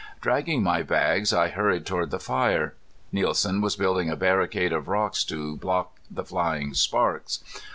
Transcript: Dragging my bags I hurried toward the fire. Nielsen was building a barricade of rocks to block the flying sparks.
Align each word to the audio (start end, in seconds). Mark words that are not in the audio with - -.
Dragging 0.19 0.63
my 0.63 0.81
bags 0.81 1.31
I 1.31 1.49
hurried 1.49 1.85
toward 1.85 2.09
the 2.09 2.17
fire. 2.17 2.73
Nielsen 3.11 3.61
was 3.61 3.75
building 3.75 4.09
a 4.09 4.15
barricade 4.15 4.73
of 4.73 4.87
rocks 4.87 5.23
to 5.25 5.55
block 5.57 5.99
the 6.09 6.25
flying 6.25 6.73
sparks. 6.73 7.43